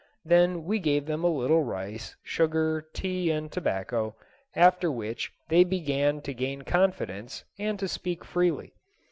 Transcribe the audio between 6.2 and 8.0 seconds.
to gain confidence and to